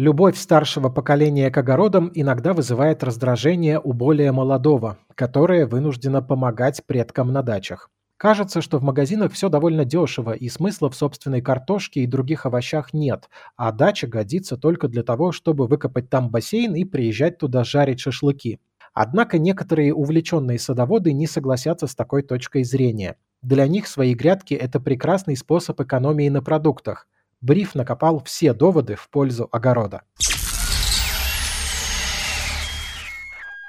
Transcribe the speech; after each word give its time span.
Любовь 0.00 0.38
старшего 0.38 0.88
поколения 0.88 1.50
к 1.50 1.58
огородам 1.58 2.10
иногда 2.14 2.54
вызывает 2.54 3.04
раздражение 3.04 3.78
у 3.78 3.92
более 3.92 4.32
молодого, 4.32 4.96
которое 5.14 5.66
вынуждено 5.66 6.22
помогать 6.22 6.82
предкам 6.86 7.34
на 7.34 7.42
дачах. 7.42 7.90
Кажется, 8.16 8.62
что 8.62 8.78
в 8.78 8.82
магазинах 8.82 9.30
все 9.30 9.50
довольно 9.50 9.84
дешево, 9.84 10.32
и 10.32 10.48
смысла 10.48 10.88
в 10.88 10.96
собственной 10.96 11.42
картошке 11.42 12.00
и 12.00 12.06
других 12.06 12.46
овощах 12.46 12.94
нет, 12.94 13.28
а 13.56 13.72
дача 13.72 14.06
годится 14.06 14.56
только 14.56 14.88
для 14.88 15.02
того, 15.02 15.32
чтобы 15.32 15.66
выкопать 15.66 16.08
там 16.08 16.30
бассейн 16.30 16.74
и 16.76 16.86
приезжать 16.86 17.36
туда 17.36 17.62
жарить 17.62 18.00
шашлыки. 18.00 18.58
Однако 18.94 19.36
некоторые 19.38 19.92
увлеченные 19.92 20.58
садоводы 20.58 21.12
не 21.12 21.26
согласятся 21.26 21.86
с 21.86 21.94
такой 21.94 22.22
точкой 22.22 22.64
зрения. 22.64 23.16
Для 23.42 23.68
них 23.68 23.86
свои 23.86 24.14
грядки– 24.14 24.54
это 24.64 24.80
прекрасный 24.80 25.36
способ 25.36 25.78
экономии 25.78 26.30
на 26.30 26.40
продуктах– 26.40 27.06
Бриф 27.42 27.74
накопал 27.74 28.22
все 28.22 28.52
доводы 28.52 28.96
в 28.96 29.08
пользу 29.08 29.48
огорода. 29.50 30.02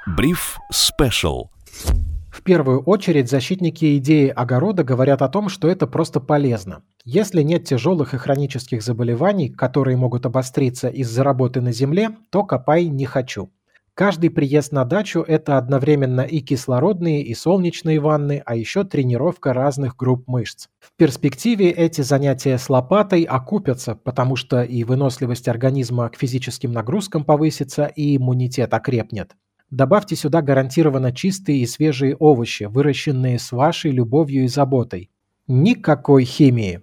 Бриф 0.05 0.57
Спешл. 0.69 1.49
В 2.29 2.43
первую 2.43 2.81
очередь 2.81 3.29
защитники 3.29 3.97
идеи 3.97 4.27
огорода 4.27 4.83
говорят 4.83 5.21
о 5.21 5.29
том, 5.29 5.47
что 5.47 5.69
это 5.69 5.87
просто 5.87 6.19
полезно. 6.19 6.83
Если 7.05 7.43
нет 7.43 7.63
тяжелых 7.63 8.13
и 8.13 8.17
хронических 8.17 8.81
заболеваний, 8.81 9.47
которые 9.47 9.95
могут 9.95 10.25
обостриться 10.25 10.89
из-за 10.89 11.23
работы 11.23 11.61
на 11.61 11.71
земле, 11.71 12.09
то 12.29 12.43
копай 12.43 12.87
не 12.87 13.05
хочу. 13.05 13.51
Каждый 14.01 14.31
приезд 14.31 14.71
на 14.71 14.83
дачу– 14.83 15.23
это 15.27 15.59
одновременно 15.59 16.21
и 16.21 16.39
кислородные, 16.39 17.21
и 17.21 17.35
солнечные 17.35 17.99
ванны, 17.99 18.41
а 18.47 18.55
еще 18.55 18.83
тренировка 18.83 19.53
разных 19.53 19.95
групп 19.95 20.27
мышц. 20.27 20.69
В 20.79 20.91
перспективе 20.97 21.69
эти 21.69 22.01
занятия 22.01 22.57
с 22.57 22.67
лопатой 22.67 23.21
окупятся, 23.21 23.93
потому 23.93 24.35
что 24.35 24.63
и 24.63 24.83
выносливость 24.83 25.47
организма 25.47 26.09
к 26.09 26.15
физическим 26.15 26.71
нагрузкам 26.71 27.23
повысится, 27.23 27.85
и 27.85 28.17
иммунитет 28.17 28.73
окрепнет. 28.73 29.35
Добавьте 29.69 30.15
сюда 30.15 30.41
гарантированно 30.41 31.11
чистые 31.11 31.59
и 31.59 31.67
свежие 31.67 32.15
овощи, 32.15 32.63
выращенные 32.63 33.37
с 33.37 33.51
вашей 33.51 33.91
любовью 33.91 34.45
и 34.45 34.47
заботой. 34.47 35.11
Никакой 35.45 36.23
химии. 36.23 36.81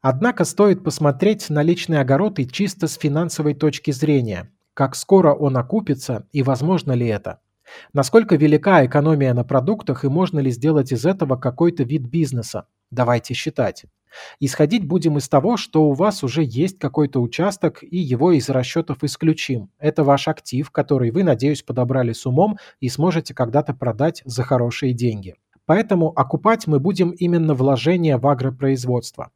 Однако 0.00 0.46
стоит 0.46 0.82
посмотреть 0.82 1.50
на 1.50 1.62
личный 1.62 2.00
огород 2.00 2.38
и 2.38 2.48
чисто 2.48 2.88
с 2.88 2.94
финансовой 2.94 3.52
точки 3.52 3.90
зрения– 3.90 4.50
как 4.78 4.94
скоро 4.94 5.34
он 5.34 5.56
окупится 5.56 6.28
и 6.30 6.44
возможно 6.44 6.92
ли 6.92 7.08
это? 7.08 7.40
Насколько 7.92 8.36
велика 8.36 8.86
экономия 8.86 9.34
на 9.34 9.42
продуктах 9.42 10.04
и 10.04 10.08
можно 10.08 10.38
ли 10.38 10.52
сделать 10.52 10.92
из 10.92 11.04
этого 11.04 11.34
какой-то 11.34 11.82
вид 11.82 12.02
бизнеса? 12.02 12.68
Давайте 12.92 13.34
считать. 13.34 13.86
Исходить 14.38 14.86
будем 14.86 15.18
из 15.18 15.28
того, 15.28 15.56
что 15.56 15.82
у 15.82 15.94
вас 15.94 16.22
уже 16.22 16.44
есть 16.44 16.78
какой-то 16.78 17.20
участок 17.20 17.82
и 17.82 17.98
его 17.98 18.30
из 18.30 18.48
расчетов 18.50 19.02
исключим. 19.02 19.68
Это 19.80 20.04
ваш 20.04 20.28
актив, 20.28 20.70
который 20.70 21.10
вы, 21.10 21.24
надеюсь, 21.24 21.64
подобрали 21.64 22.12
с 22.12 22.24
умом 22.24 22.56
и 22.78 22.88
сможете 22.88 23.34
когда-то 23.34 23.74
продать 23.74 24.22
за 24.26 24.44
хорошие 24.44 24.92
деньги. 24.92 25.34
Поэтому 25.66 26.12
окупать 26.14 26.68
мы 26.68 26.78
будем 26.78 27.10
именно 27.10 27.54
вложения 27.54 28.16
в 28.16 28.28
агропроизводство. 28.28 29.32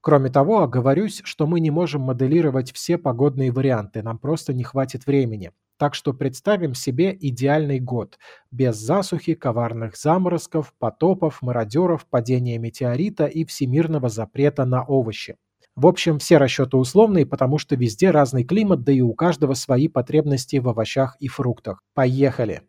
Кроме 0.00 0.30
того, 0.30 0.62
оговорюсь, 0.62 1.22
что 1.24 1.46
мы 1.46 1.60
не 1.60 1.70
можем 1.70 2.02
моделировать 2.02 2.72
все 2.72 2.98
погодные 2.98 3.52
варианты, 3.52 4.02
нам 4.02 4.18
просто 4.18 4.52
не 4.52 4.64
хватит 4.64 5.06
времени. 5.06 5.52
Так 5.78 5.94
что 5.94 6.12
представим 6.12 6.74
себе 6.74 7.16
идеальный 7.20 7.80
год, 7.80 8.18
без 8.50 8.76
засухи, 8.76 9.34
коварных 9.34 9.96
заморозков, 9.96 10.72
потопов, 10.78 11.42
мародеров, 11.42 12.06
падения 12.06 12.58
метеорита 12.58 13.26
и 13.26 13.44
всемирного 13.44 14.08
запрета 14.08 14.64
на 14.64 14.84
овощи. 14.84 15.36
В 15.74 15.86
общем, 15.86 16.18
все 16.18 16.36
расчеты 16.36 16.76
условные, 16.76 17.24
потому 17.24 17.58
что 17.58 17.76
везде 17.76 18.10
разный 18.10 18.44
климат, 18.44 18.84
да 18.84 18.92
и 18.92 19.00
у 19.00 19.14
каждого 19.14 19.54
свои 19.54 19.88
потребности 19.88 20.56
в 20.56 20.68
овощах 20.68 21.16
и 21.18 21.28
фруктах. 21.28 21.82
Поехали! 21.94 22.62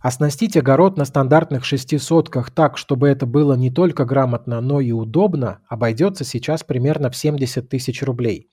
Оснастить 0.00 0.56
огород 0.56 0.96
на 0.96 1.04
стандартных 1.04 1.64
шести 1.64 1.98
сотках 1.98 2.50
так, 2.50 2.78
чтобы 2.78 3.08
это 3.08 3.26
было 3.26 3.52
не 3.54 3.70
только 3.70 4.06
грамотно, 4.06 4.62
но 4.62 4.80
и 4.80 4.92
удобно, 4.92 5.60
обойдется 5.68 6.24
сейчас 6.24 6.64
примерно 6.64 7.10
в 7.10 7.16
70 7.16 7.68
тысяч 7.68 8.02
рублей. 8.02 8.48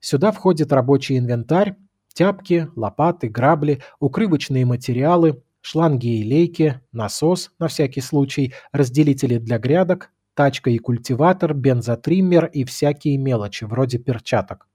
Сюда 0.00 0.32
входит 0.32 0.72
рабочий 0.72 1.18
инвентарь, 1.18 1.76
тяпки, 2.14 2.68
лопаты, 2.76 3.28
грабли, 3.28 3.82
укрывочные 4.00 4.64
материалы, 4.64 5.42
шланги 5.60 6.20
и 6.20 6.24
лейки, 6.24 6.80
насос 6.92 7.50
на 7.58 7.68
всякий 7.68 8.00
случай, 8.00 8.54
разделители 8.72 9.36
для 9.36 9.58
грядок, 9.58 10.12
тачка 10.34 10.70
и 10.70 10.78
культиватор, 10.78 11.52
бензотриммер 11.52 12.46
и 12.46 12.64
всякие 12.64 13.18
мелочи, 13.18 13.64
вроде 13.64 13.98
перчаток. 13.98 14.66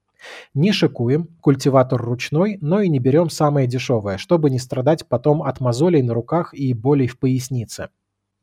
Не 0.54 0.72
шикуем, 0.72 1.28
культиватор 1.42 2.02
ручной, 2.02 2.58
но 2.62 2.82
и 2.82 2.90
не 2.90 3.00
берем 3.00 3.30
самое 3.30 3.68
дешевое, 3.68 4.18
чтобы 4.18 4.50
не 4.50 4.60
страдать 4.60 5.08
потом 5.08 5.44
от 5.44 5.60
мозолей 5.60 6.02
на 6.02 6.14
руках 6.14 6.54
и 6.54 6.74
болей 6.74 7.08
в 7.08 7.20
пояснице. 7.20 7.90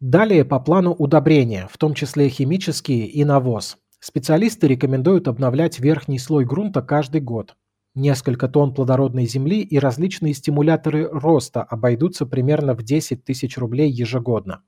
Далее 0.00 0.44
по 0.44 0.60
плану 0.60 0.92
удобрения, 0.92 1.68
в 1.70 1.76
том 1.76 1.94
числе 1.94 2.28
химические 2.28 3.06
и 3.06 3.24
навоз. 3.24 3.78
Специалисты 4.00 4.68
рекомендуют 4.68 5.26
обновлять 5.26 5.80
верхний 5.80 6.20
слой 6.20 6.44
грунта 6.44 6.82
каждый 6.82 7.20
год. 7.20 7.56
Несколько 7.96 8.46
тонн 8.46 8.72
плодородной 8.74 9.26
земли 9.26 9.60
и 9.60 9.76
различные 9.76 10.34
стимуляторы 10.34 11.08
роста 11.10 11.64
обойдутся 11.64 12.26
примерно 12.26 12.74
в 12.74 12.84
10 12.84 13.24
тысяч 13.24 13.58
рублей 13.58 13.90
ежегодно. 13.90 14.62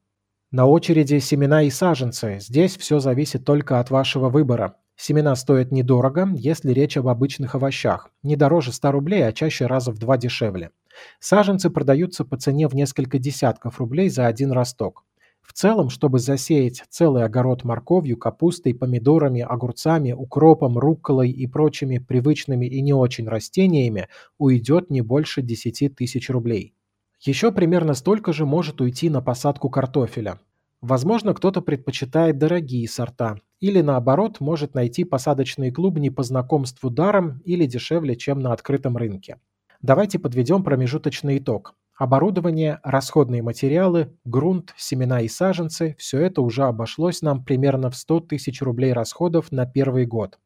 На 0.51 0.67
очереди 0.67 1.21
семена 1.21 1.63
и 1.63 1.71
саженцы. 1.71 2.39
Здесь 2.41 2.77
все 2.77 2.99
зависит 2.99 3.45
только 3.45 3.79
от 3.79 3.91
вашего 3.91 4.31
выбора. 4.31 4.75
Семена 5.03 5.35
стоят 5.35 5.73
недорого, 5.73 6.29
если 6.37 6.73
речь 6.73 6.99
об 6.99 7.09
обычных 7.09 7.55
овощах. 7.55 8.11
Не 8.23 8.37
дороже 8.37 8.71
100 8.71 8.93
рублей, 8.93 9.27
а 9.27 9.33
чаще 9.33 9.65
раза 9.65 9.93
в 9.93 9.99
два 9.99 10.19
дешевле. 10.19 10.73
Саженцы 11.21 11.71
продаются 11.71 12.23
по 12.27 12.37
цене 12.37 12.69
в 12.69 12.75
несколько 12.75 13.19
десятков 13.19 13.79
рублей 13.81 14.11
за 14.11 14.27
один 14.27 14.53
росток. 14.53 15.07
В 15.41 15.55
целом, 15.55 15.89
чтобы 15.89 16.19
засеять 16.19 16.85
целый 16.91 17.25
огород 17.25 17.65
морковью, 17.65 18.19
капустой, 18.19 18.75
помидорами, 18.75 19.41
огурцами, 19.41 20.13
укропом, 20.13 20.77
рукколой 20.77 21.31
и 21.31 21.47
прочими 21.47 21.97
привычными 21.97 22.67
и 22.67 22.83
не 22.83 22.93
очень 22.93 23.27
растениями, 23.27 24.09
уйдет 24.37 24.91
не 24.91 25.01
больше 25.01 25.41
10 25.41 25.97
тысяч 25.97 26.29
рублей. 26.29 26.75
Еще 27.21 27.53
примерно 27.53 27.95
столько 27.95 28.35
же 28.35 28.45
может 28.45 28.83
уйти 28.83 29.09
на 29.09 29.23
посадку 29.23 29.71
картофеля. 29.71 30.41
Возможно, 30.83 31.33
кто-то 31.33 31.63
предпочитает 31.63 32.37
дорогие 32.37 32.87
сорта, 32.87 33.39
или 33.61 33.81
наоборот 33.83 34.41
может 34.41 34.75
найти 34.75 35.05
посадочные 35.05 35.71
клубни 35.71 36.09
по 36.09 36.23
знакомству 36.23 36.91
даром 36.91 37.41
или 37.45 37.67
дешевле, 37.67 38.17
чем 38.17 38.41
на 38.41 38.53
открытом 38.53 38.97
рынке. 38.97 39.39
Давайте 39.83 40.19
подведем 40.19 40.65
промежуточный 40.65 41.39
итог. 41.39 41.75
Оборудование, 41.97 42.81
расходные 42.83 43.43
материалы, 43.43 44.17
грунт, 44.25 44.73
семена 44.77 45.21
и 45.21 45.29
саженцы– 45.29 45.95
все 45.99 46.21
это 46.21 46.41
уже 46.41 46.65
обошлось 46.65 47.21
нам 47.21 47.45
примерно 47.45 47.91
в 47.91 47.97
100 47.97 48.21
тысяч 48.21 48.63
рублей 48.63 48.95
расходов 48.95 49.53
на 49.53 49.67
первый 49.67 50.07
год. 50.07 50.39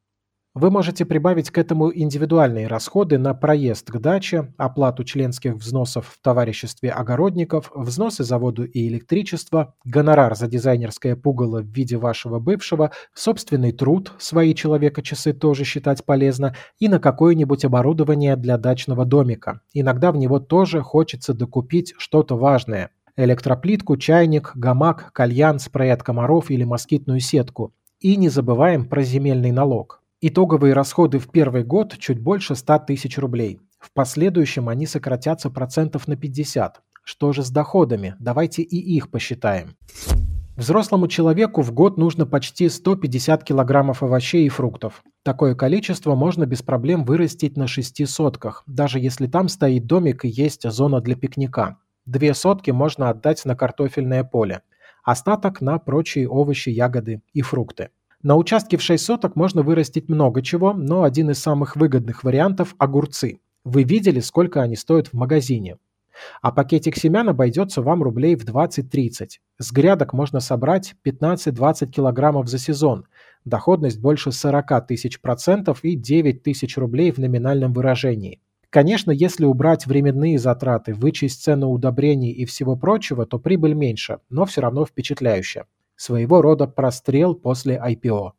Вы 0.57 0.71
можете 0.71 1.05
прибавить 1.05 1.51
к 1.51 1.59
этому 1.59 1.93
индивидуальные 1.93 2.69
расходы 2.69 3.19
на 3.19 3.35
проезд 3.35 3.91
к 3.91 3.99
даче, 3.99 4.55
оплату 4.57 5.03
членских 5.03 5.55
взносов 5.55 6.07
в 6.07 6.23
товариществе 6.23 6.91
огородников, 6.91 7.73
взносы 7.75 8.23
за 8.23 8.39
воду 8.39 8.63
и 8.63 8.87
электричество, 8.87 9.75
гонорар 9.85 10.37
за 10.37 10.47
дизайнерское 10.47 11.17
пугало 11.17 11.61
в 11.61 11.67
виде 11.67 11.97
вашего 11.97 12.39
бывшего, 12.39 12.93
собственный 13.15 13.73
труд, 13.73 14.13
свои 14.19 14.55
человека-часы 14.55 15.33
тоже 15.33 15.65
считать 15.65 16.05
полезно, 16.05 16.55
и 16.79 16.87
на 16.87 17.01
какое-нибудь 17.01 17.65
оборудование 17.65 18.37
для 18.37 18.57
дачного 18.57 19.05
домика. 19.05 19.61
Иногда 19.73 20.13
в 20.13 20.17
него 20.17 20.39
тоже 20.39 20.83
хочется 20.83 21.35
докупить 21.35 21.95
что-то 21.99 22.37
важное. 22.37 22.91
Электроплитку, 23.17 23.97
чайник, 23.97 24.53
гамак, 24.55 25.11
кальян, 25.13 25.59
спрей 25.59 25.93
от 25.93 26.05
комаров 26.05 26.53
или 26.53 26.63
москитную 26.63 27.19
сетку. 27.19 27.75
И 27.99 28.15
не 28.15 28.29
забываем 28.29 28.85
про 28.89 29.03
земельный 29.03 29.51
налог. 29.51 30.04
Итоговые 30.27 30.73
расходы 30.73 31.19
в 31.19 31.29
первый 31.29 31.65
год 31.65 31.99
чуть 31.99 32.19
больше 32.19 32.55
100 32.55 32.79
тысяч 32.87 33.19
рублей. 33.19 33.61
В 33.79 33.93
последующем 33.93 34.71
они 34.71 34.87
сократятся 34.87 35.51
процентов 35.51 36.09
на 36.09 36.17
50. 36.17 36.81
Что 37.03 37.35
же 37.35 37.43
с 37.43 37.51
доходами? 37.51 38.17
Давайте 38.19 38.63
и 38.63 38.79
их 38.79 39.11
посчитаем. 39.11 39.77
Взрослому 40.57 41.09
человеку 41.09 41.61
в 41.61 41.73
год 41.73 41.99
нужно 41.99 42.25
почти 42.25 42.71
150 42.71 43.45
килограммов 43.45 44.03
овощей 44.03 44.47
и 44.47 44.49
фруктов. 44.49 45.03
Такое 45.25 45.55
количество 45.55 46.15
можно 46.15 46.47
без 46.47 46.63
проблем 46.63 47.05
вырастить 47.05 47.59
на 47.59 47.67
6 47.67 48.09
сотках, 48.09 48.63
даже 48.67 49.01
если 49.01 49.27
там 49.27 49.51
стоит 49.51 49.85
домик 49.85 50.25
и 50.25 50.29
есть 50.29 50.67
зона 50.71 51.03
для 51.03 51.17
пикника. 51.17 51.77
Две 52.07 52.33
сотки 52.33 52.71
можно 52.71 53.11
отдать 53.11 53.45
на 53.45 53.57
картофельное 53.57 54.25
поле. 54.25 54.63
Остаток 55.03 55.61
на 55.61 55.79
прочие 55.79 56.27
овощи, 56.31 56.71
ягоды 56.71 57.21
и 57.35 57.43
фрукты. 57.43 57.91
На 58.25 58.37
участке 58.37 58.79
в 58.79 58.83
6 58.83 59.05
соток 59.05 59.37
можно 59.37 59.61
вырастить 59.61 60.09
много 60.09 60.41
чего, 60.41 60.73
но 60.73 61.03
один 61.03 61.29
из 61.29 61.39
самых 61.41 61.77
выгодных 61.77 62.25
вариантов– 62.25 62.75
огурцы. 62.79 63.39
Вы 63.65 63.83
видели, 63.83 64.21
сколько 64.21 64.63
они 64.63 64.77
стоят 64.77 65.09
в 65.09 65.13
магазине. 65.13 65.77
А 66.41 66.51
пакетик 66.51 66.97
семян 66.97 67.29
обойдется 67.29 67.83
вам 67.83 68.03
рублей 68.03 68.35
в 68.35 68.47
20-30. 68.47 69.29
С 69.59 69.73
грядок 69.73 70.15
можно 70.15 70.41
собрать 70.41 70.95
15-20 71.05 71.89
килограммов 71.89 72.49
за 72.49 72.57
сезон. 72.57 73.05
Доходность 73.45 74.01
больше 74.01 74.33
40 74.33 74.87
тысяч 74.87 75.21
процентов 75.21 75.85
и 75.85 75.95
9 75.95 76.43
тысяч 76.43 76.79
рублей 76.79 77.13
в 77.13 77.19
номинальном 77.19 77.75
выражении. 77.75 78.41
Конечно, 78.71 79.11
если 79.11 79.45
убрать 79.45 79.87
временные 79.87 80.39
затраты, 80.39 80.95
вычесть 80.95 81.45
цену 81.45 81.69
удобрений 81.69 82.31
и 82.31 82.47
всего 82.47 82.75
прочего, 82.75 83.27
то 83.27 83.39
прибыль 83.39 83.75
меньше, 83.75 84.21
но 84.31 84.47
все 84.47 84.63
равно 84.63 84.87
впечатляющая. 84.87 85.67
Своего 85.97 86.43
рода 86.43 86.67
прострел 86.67 87.35
после 87.35 87.77
IPO. 87.77 88.33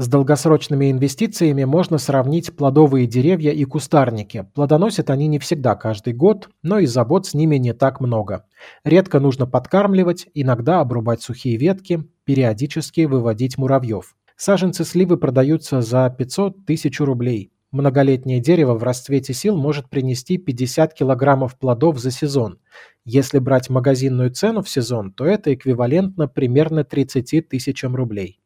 С 0.00 0.08
долгосрочными 0.08 0.90
инвестициями 0.90 1.64
можно 1.64 1.98
сравнить 1.98 2.56
плодовые 2.56 3.06
деревья 3.06 3.50
и 3.50 3.64
кустарники. 3.64 4.46
Плодоносят 4.54 5.10
они 5.10 5.26
не 5.26 5.38
всегда 5.38 5.74
каждый 5.74 6.14
год, 6.14 6.48
но 6.62 6.78
и 6.78 6.86
забот 6.86 7.26
с 7.26 7.34
ними 7.34 7.56
не 7.56 7.74
так 7.74 8.00
много. 8.00 8.46
Редко 8.82 9.20
нужно 9.20 9.46
подкармливать, 9.46 10.26
иногда 10.32 10.80
обрубать 10.80 11.20
сухие 11.20 11.58
ветки, 11.58 12.08
периодически 12.24 13.02
выводить 13.02 13.58
муравьев. 13.58 14.16
Саженцы 14.36 14.86
сливы 14.86 15.18
продаются 15.18 15.82
за 15.82 16.08
500 16.08 16.64
тысяч 16.64 16.98
рублей. 16.98 17.52
Многолетнее 17.72 18.40
дерево 18.40 18.74
в 18.74 18.82
расцвете 18.82 19.32
сил 19.32 19.56
может 19.56 19.88
принести 19.88 20.38
50 20.38 20.92
килограммов 20.92 21.56
плодов 21.56 21.98
за 22.00 22.10
сезон. 22.10 22.58
Если 23.04 23.38
брать 23.38 23.70
магазинную 23.70 24.30
цену 24.30 24.62
в 24.62 24.68
сезон, 24.68 25.12
то 25.12 25.24
это 25.24 25.54
эквивалентно 25.54 26.26
примерно 26.26 26.82
30 26.82 27.48
тысячам 27.48 27.94
рублей. 27.94 28.40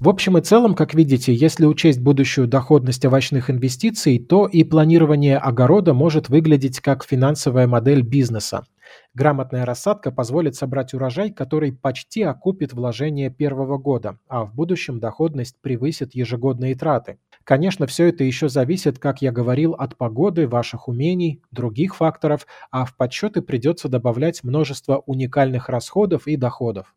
В 0.00 0.08
общем 0.08 0.38
и 0.38 0.40
целом, 0.40 0.74
как 0.74 0.94
видите, 0.94 1.34
если 1.34 1.66
учесть 1.66 2.00
будущую 2.00 2.46
доходность 2.46 3.04
овощных 3.04 3.50
инвестиций, 3.50 4.18
то 4.18 4.46
и 4.46 4.62
планирование 4.62 5.36
огорода 5.36 5.92
может 5.92 6.28
выглядеть 6.28 6.80
как 6.80 7.04
финансовая 7.04 7.66
модель 7.66 8.02
бизнеса. 8.02 8.64
Грамотная 9.12 9.66
рассадка 9.66 10.12
позволит 10.12 10.54
собрать 10.54 10.94
урожай, 10.94 11.32
который 11.32 11.72
почти 11.72 12.22
окупит 12.22 12.72
вложения 12.72 13.28
первого 13.28 13.76
года, 13.76 14.18
а 14.28 14.44
в 14.44 14.54
будущем 14.54 15.00
доходность 15.00 15.60
превысит 15.60 16.14
ежегодные 16.14 16.76
траты. 16.76 17.18
Конечно, 17.48 17.86
все 17.86 18.08
это 18.08 18.24
еще 18.24 18.50
зависит, 18.50 18.98
как 18.98 19.22
я 19.22 19.32
говорил, 19.32 19.72
от 19.72 19.96
погоды, 19.96 20.46
ваших 20.46 20.86
умений, 20.86 21.40
других 21.50 21.96
факторов, 21.96 22.46
а 22.70 22.84
в 22.84 22.94
подсчеты 22.94 23.40
придется 23.40 23.88
добавлять 23.88 24.44
множество 24.44 25.02
уникальных 25.06 25.70
расходов 25.70 26.26
и 26.26 26.36
доходов. 26.36 26.94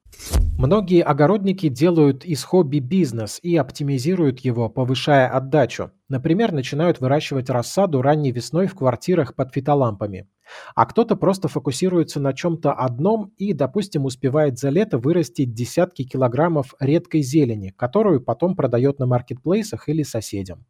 Многие 0.62 1.02
огородники 1.02 1.70
делают 1.70 2.24
из 2.24 2.44
хобби 2.44 2.78
бизнес 2.78 3.40
и 3.42 3.58
оптимизируют 3.58 4.42
его, 4.42 4.70
повышая 4.70 5.28
отдачу. 5.28 5.90
Например, 6.08 6.52
начинают 6.52 7.02
выращивать 7.02 7.50
рассаду 7.50 8.04
ранней 8.04 8.32
весной 8.32 8.68
в 8.68 8.76
квартирах 8.76 9.34
под 9.36 9.52
фитолампами. 9.52 10.28
А 10.76 10.86
кто-то 10.86 11.16
просто 11.16 11.48
фокусируется 11.48 12.20
на 12.20 12.34
чем-то 12.34 12.74
одном 12.74 13.34
и, 13.38 13.54
допустим, 13.54 14.06
успевает 14.06 14.60
за 14.60 14.70
лето 14.70 15.00
вырастить 15.00 15.56
десятки 15.56 16.04
килограммов 16.04 16.76
редкой 16.80 17.24
зелени, 17.24 17.74
которую 17.76 18.22
потом 18.22 18.56
продает 18.56 19.00
на 19.00 19.08
маркетплейсах 19.08 19.90
или 19.90 20.04
соседям. 20.04 20.68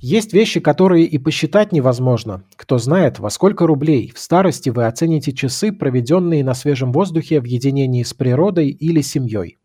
Есть 0.00 0.32
вещи, 0.32 0.60
которые 0.60 1.06
и 1.06 1.18
посчитать 1.18 1.72
невозможно. 1.72 2.44
Кто 2.54 2.78
знает, 2.78 3.18
во 3.18 3.30
сколько 3.30 3.66
рублей 3.66 4.12
в 4.14 4.20
старости 4.20 4.70
вы 4.70 4.86
оцените 4.86 5.32
часы, 5.32 5.72
проведенные 5.72 6.44
на 6.44 6.54
свежем 6.54 6.92
воздухе 6.92 7.40
в 7.40 7.44
единении 7.44 8.04
с 8.04 8.14
природой 8.14 8.68
или 8.68 9.00
семьей. 9.00 9.58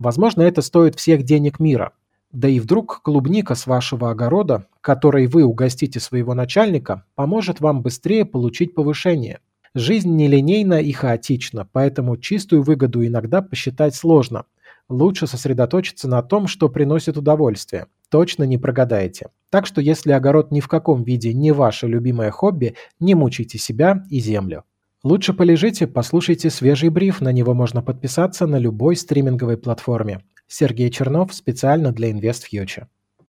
Возможно, 0.00 0.42
это 0.42 0.62
стоит 0.62 0.96
всех 0.96 1.22
денег 1.22 1.60
мира. 1.60 1.92
Да 2.32 2.48
и 2.48 2.58
вдруг 2.58 3.02
клубника 3.02 3.54
с 3.54 3.68
вашего 3.68 4.10
огорода, 4.10 4.66
которой 4.80 5.28
вы 5.28 5.44
угостите 5.44 6.00
своего 6.00 6.34
начальника, 6.34 7.04
поможет 7.14 7.60
вам 7.60 7.80
быстрее 7.80 8.24
получить 8.24 8.74
повышение. 8.74 9.38
Жизнь 9.74 10.10
нелинейна 10.16 10.80
и 10.80 10.90
хаотична, 10.90 11.68
поэтому 11.70 12.16
чистую 12.16 12.62
выгоду 12.62 13.06
иногда 13.06 13.42
посчитать 13.42 13.94
сложно. 13.94 14.44
Лучше 14.88 15.28
сосредоточиться 15.28 16.08
на 16.08 16.22
том, 16.22 16.48
что 16.48 16.68
приносит 16.68 17.16
удовольствие. 17.16 17.86
Точно 18.10 18.42
не 18.42 18.58
прогадаете. 18.58 19.28
Так 19.50 19.66
что 19.66 19.80
если 19.80 20.12
огород 20.12 20.50
ни 20.50 20.60
в 20.60 20.68
каком 20.68 21.04
виде 21.04 21.32
не 21.32 21.52
ваше 21.52 21.86
любимое 21.86 22.30
хобби, 22.30 22.74
не 23.00 23.14
мучайте 23.14 23.58
себя 23.58 24.04
и 24.10 24.20
землю. 24.20 24.64
Лучше 25.04 25.32
полежите, 25.32 25.86
послушайте 25.86 26.50
свежий 26.50 26.88
бриф, 26.88 27.20
на 27.20 27.32
него 27.32 27.54
можно 27.54 27.82
подписаться 27.82 28.46
на 28.46 28.58
любой 28.58 28.96
стриминговой 28.96 29.56
платформе. 29.56 30.22
Сергей 30.48 30.90
Чернов 30.90 31.32
специально 31.32 31.92
для 31.92 32.10
InvestFuture. 32.10 32.86